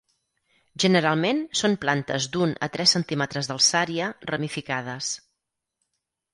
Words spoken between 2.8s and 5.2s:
centímetres d'alçària, ramificades.